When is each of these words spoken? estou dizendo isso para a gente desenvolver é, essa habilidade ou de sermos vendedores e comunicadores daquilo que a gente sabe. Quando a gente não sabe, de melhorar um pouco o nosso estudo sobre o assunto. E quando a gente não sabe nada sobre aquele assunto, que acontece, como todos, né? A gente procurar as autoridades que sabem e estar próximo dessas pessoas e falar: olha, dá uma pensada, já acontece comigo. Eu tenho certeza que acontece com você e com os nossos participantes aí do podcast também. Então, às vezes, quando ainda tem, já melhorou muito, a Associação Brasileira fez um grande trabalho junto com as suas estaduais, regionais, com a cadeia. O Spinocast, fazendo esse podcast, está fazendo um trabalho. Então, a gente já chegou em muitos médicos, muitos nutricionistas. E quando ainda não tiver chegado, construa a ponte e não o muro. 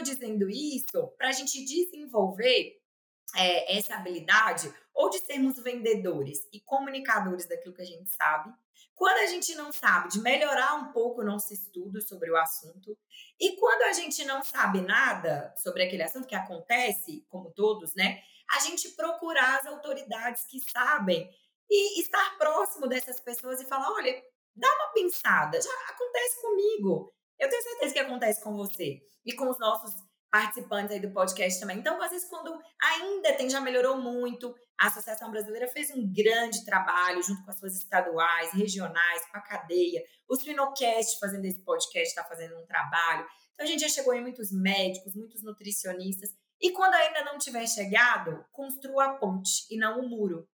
estou 0.00 0.02
dizendo 0.02 0.48
isso 0.48 1.08
para 1.16 1.28
a 1.28 1.32
gente 1.32 1.64
desenvolver 1.64 2.80
é, 3.36 3.76
essa 3.78 3.94
habilidade 3.94 4.72
ou 4.94 5.10
de 5.10 5.18
sermos 5.18 5.62
vendedores 5.62 6.48
e 6.52 6.60
comunicadores 6.60 7.46
daquilo 7.46 7.74
que 7.74 7.82
a 7.82 7.86
gente 7.86 8.10
sabe. 8.10 8.52
Quando 8.94 9.18
a 9.18 9.26
gente 9.26 9.54
não 9.54 9.72
sabe, 9.72 10.10
de 10.10 10.20
melhorar 10.20 10.74
um 10.74 10.92
pouco 10.92 11.22
o 11.22 11.24
nosso 11.24 11.54
estudo 11.54 12.02
sobre 12.02 12.30
o 12.30 12.36
assunto. 12.36 12.98
E 13.38 13.56
quando 13.56 13.82
a 13.82 13.92
gente 13.92 14.24
não 14.24 14.42
sabe 14.42 14.82
nada 14.82 15.54
sobre 15.56 15.84
aquele 15.84 16.02
assunto, 16.02 16.26
que 16.26 16.34
acontece, 16.34 17.24
como 17.30 17.50
todos, 17.50 17.94
né? 17.94 18.22
A 18.50 18.60
gente 18.60 18.90
procurar 18.90 19.60
as 19.60 19.66
autoridades 19.66 20.44
que 20.46 20.60
sabem 20.60 21.30
e 21.70 22.00
estar 22.00 22.36
próximo 22.36 22.88
dessas 22.88 23.20
pessoas 23.20 23.60
e 23.60 23.64
falar: 23.64 23.90
olha, 23.92 24.22
dá 24.54 24.68
uma 24.68 24.92
pensada, 24.92 25.62
já 25.62 25.70
acontece 25.88 26.42
comigo. 26.42 27.14
Eu 27.40 27.48
tenho 27.48 27.62
certeza 27.62 27.94
que 27.94 27.98
acontece 28.00 28.44
com 28.44 28.54
você 28.54 29.00
e 29.24 29.32
com 29.32 29.48
os 29.48 29.58
nossos 29.58 29.94
participantes 30.30 30.94
aí 30.94 31.00
do 31.00 31.10
podcast 31.10 31.58
também. 31.58 31.78
Então, 31.78 32.00
às 32.02 32.10
vezes, 32.10 32.28
quando 32.28 32.56
ainda 32.80 33.32
tem, 33.32 33.48
já 33.48 33.62
melhorou 33.62 33.96
muito, 33.96 34.54
a 34.78 34.88
Associação 34.88 35.30
Brasileira 35.30 35.66
fez 35.66 35.90
um 35.90 36.12
grande 36.12 36.64
trabalho 36.66 37.22
junto 37.22 37.42
com 37.42 37.50
as 37.50 37.58
suas 37.58 37.74
estaduais, 37.76 38.52
regionais, 38.52 39.24
com 39.32 39.38
a 39.38 39.40
cadeia. 39.40 40.02
O 40.28 40.36
Spinocast, 40.36 41.18
fazendo 41.18 41.46
esse 41.46 41.64
podcast, 41.64 42.08
está 42.08 42.22
fazendo 42.24 42.56
um 42.58 42.66
trabalho. 42.66 43.26
Então, 43.54 43.66
a 43.66 43.66
gente 43.66 43.80
já 43.80 43.88
chegou 43.88 44.12
em 44.12 44.20
muitos 44.20 44.52
médicos, 44.52 45.14
muitos 45.14 45.42
nutricionistas. 45.42 46.30
E 46.60 46.72
quando 46.72 46.94
ainda 46.94 47.24
não 47.24 47.38
tiver 47.38 47.66
chegado, 47.66 48.44
construa 48.52 49.06
a 49.06 49.14
ponte 49.14 49.66
e 49.70 49.78
não 49.78 50.00
o 50.00 50.08
muro. 50.08 50.46